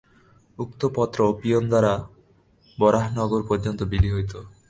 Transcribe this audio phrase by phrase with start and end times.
[0.57, 1.93] উক্ত পত্র পিয়ন দ্বারা
[2.77, 4.33] বরাহনগর পর্যন্ত বিলি হইত।